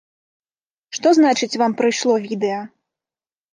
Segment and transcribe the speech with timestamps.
[0.99, 2.61] Што значыць, вам прыйшло відэа?